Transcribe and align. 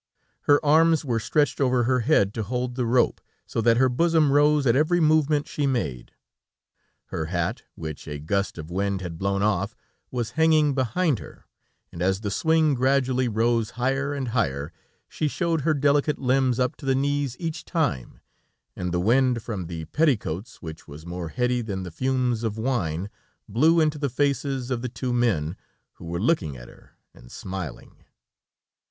Her 0.47 0.59
arms 0.65 1.05
were 1.05 1.19
stretched 1.19 1.61
over 1.61 1.83
her 1.83 1.99
head 1.99 2.33
to 2.33 2.41
hold 2.41 2.73
the 2.73 2.87
rope, 2.87 3.21
so 3.45 3.61
that 3.61 3.77
her 3.77 3.87
bosom 3.87 4.31
rose 4.31 4.65
at 4.65 4.75
every 4.75 4.99
movement 4.99 5.47
she 5.47 5.67
made. 5.67 6.11
Her 7.09 7.25
hat, 7.25 7.61
which 7.75 8.07
a 8.07 8.17
gust 8.17 8.57
of 8.57 8.71
wind 8.71 9.01
had 9.01 9.19
blown 9.19 9.43
off, 9.43 9.75
was 10.09 10.31
hanging 10.31 10.73
behind 10.73 11.19
her, 11.19 11.45
and 11.91 12.01
as 12.01 12.21
the 12.21 12.31
swing 12.31 12.73
gradually 12.73 13.27
rose 13.27 13.69
higher 13.77 14.11
and 14.15 14.29
higher, 14.29 14.73
she 15.07 15.27
showed 15.27 15.61
her 15.61 15.75
delicate 15.75 16.17
limbs 16.17 16.59
up 16.59 16.75
to 16.77 16.85
the 16.87 16.95
knees 16.95 17.35
each 17.39 17.63
time, 17.63 18.21
and 18.75 18.91
the 18.91 18.99
wind 18.99 19.43
from 19.43 19.67
the 19.67 19.85
petticoats, 19.85 20.63
which 20.63 20.87
was 20.87 21.05
more 21.05 21.29
heady 21.29 21.61
than 21.61 21.83
the 21.83 21.91
fumes 21.91 22.43
of 22.43 22.57
wine, 22.57 23.07
blew 23.47 23.79
into 23.79 23.99
the 23.99 24.09
faces 24.09 24.71
of 24.71 24.81
the 24.81 24.89
two 24.89 25.13
men, 25.13 25.55
who 25.97 26.05
were 26.05 26.19
looking 26.19 26.57
at 26.57 26.67
her 26.69 26.97
and 27.13 27.31
smiling. 27.31 28.03